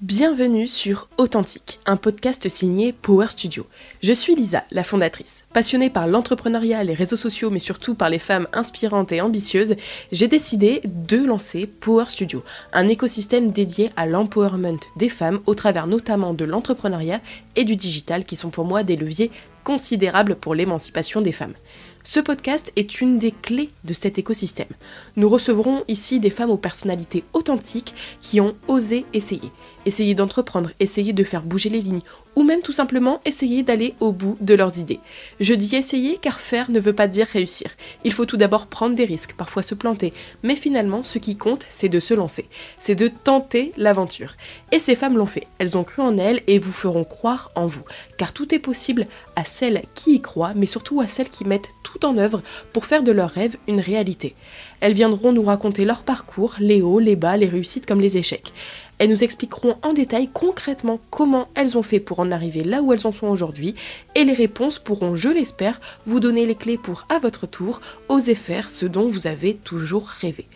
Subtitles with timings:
[0.00, 3.66] Bienvenue sur Authentique, un podcast signé Power Studio.
[4.02, 5.44] Je suis Lisa, la fondatrice.
[5.52, 9.76] Passionnée par l'entrepreneuriat, les réseaux sociaux, mais surtout par les femmes inspirantes et ambitieuses,
[10.10, 12.42] j'ai décidé de lancer Power Studio,
[12.72, 17.20] un écosystème dédié à l'empowerment des femmes au travers notamment de l'entrepreneuriat
[17.54, 19.30] et du digital qui sont pour moi des leviers
[19.64, 21.54] considérables pour l'émancipation des femmes.
[22.02, 24.68] Ce podcast est une des clés de cet écosystème.
[25.16, 29.50] Nous recevrons ici des femmes aux personnalités authentiques qui ont osé essayer.
[29.84, 32.00] Essayer d'entreprendre, essayer de faire bouger les lignes,
[32.36, 35.00] ou même tout simplement essayer d'aller au bout de leurs idées.
[35.40, 37.70] Je dis essayer car faire ne veut pas dire réussir.
[38.04, 41.66] Il faut tout d'abord prendre des risques, parfois se planter, mais finalement ce qui compte
[41.68, 44.34] c'est de se lancer, c'est de tenter l'aventure.
[44.72, 47.66] Et ces femmes l'ont fait, elles ont cru en elles et vous feront croire en
[47.66, 47.84] vous,
[48.16, 51.68] car tout est possible à celles qui y croient, mais surtout à celles qui mettent
[51.82, 54.34] tout en œuvre pour faire de leurs rêves une réalité.
[54.80, 58.52] Elles viendront nous raconter leur parcours, les hauts, les bas, les réussites comme les échecs.
[58.98, 62.92] Elles nous expliqueront en détail concrètement comment elles ont fait pour en arriver là où
[62.92, 63.74] elles en sont aujourd'hui
[64.14, 68.34] et les réponses pourront, je l'espère, vous donner les clés pour, à votre tour, oser
[68.34, 70.46] faire ce dont vous avez toujours rêvé.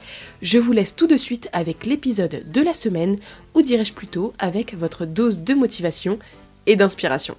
[0.43, 3.17] Je vous laisse tout de suite avec l'épisode de la semaine,
[3.55, 6.19] ou dirais-je plutôt avec votre dose de motivation
[6.67, 7.37] et d'inspiration.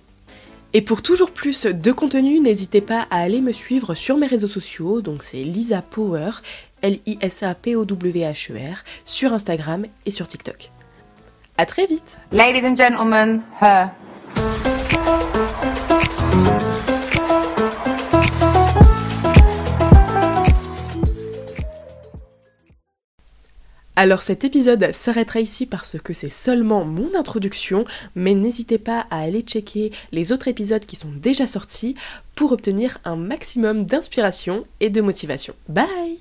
[0.75, 4.49] Et pour toujours plus de contenu, n'hésitez pas à aller me suivre sur mes réseaux
[4.49, 6.31] sociaux, donc c'est Lisa Power,
[6.81, 10.71] L-I-S-A-P-O-W-H-E-R, sur Instagram et sur TikTok.
[11.57, 12.17] À très vite.
[12.33, 13.91] Ladies and gentlemen, her.
[23.97, 29.21] Alors cet épisode s'arrêtera ici parce que c'est seulement mon introduction, mais n'hésitez pas à
[29.21, 31.95] aller checker les autres épisodes qui sont déjà sortis
[32.35, 35.55] pour obtenir un maximum d'inspiration et de motivation.
[35.69, 36.14] Bye